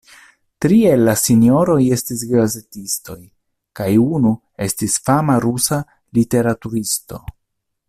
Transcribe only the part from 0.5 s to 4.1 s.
Tri el la sinjoroj estis gazetistoj kaj